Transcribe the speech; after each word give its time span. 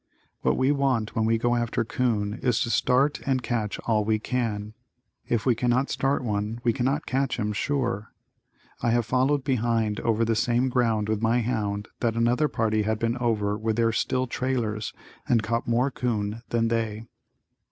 What 0.41 0.57
we 0.57 0.71
want 0.71 1.15
when 1.15 1.25
we 1.25 1.37
go 1.37 1.53
after 1.53 1.83
'coon 1.85 2.39
is 2.41 2.59
to 2.61 2.71
start 2.71 3.21
and 3.27 3.43
catch 3.43 3.77
all 3.81 4.03
we 4.03 4.17
can. 4.17 4.73
If 5.29 5.45
we 5.45 5.53
cannot 5.53 5.91
start 5.91 6.23
one 6.23 6.59
we 6.63 6.73
cannot 6.73 7.05
catch 7.05 7.37
him, 7.37 7.53
sure. 7.53 8.11
I 8.81 8.89
have 8.89 9.05
followed 9.05 9.43
behind 9.43 9.99
over 9.99 10.25
the 10.25 10.35
same 10.35 10.69
ground 10.69 11.07
with 11.07 11.21
my 11.21 11.41
hound 11.41 11.87
that 11.99 12.15
another 12.15 12.47
party 12.47 12.81
had 12.81 12.97
been 12.97 13.15
over 13.17 13.55
with 13.59 13.75
their 13.75 13.91
still 13.91 14.25
trailers 14.25 14.91
and 15.29 15.43
caught 15.43 15.67
more 15.67 15.91
'coon 15.91 16.41
than 16.49 16.69
they. 16.69 17.05